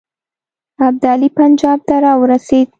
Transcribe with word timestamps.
ابدالي 0.87 1.29
پنجاب 1.37 1.79
ته 1.87 1.95
را 2.03 2.13
ورسېد. 2.21 2.67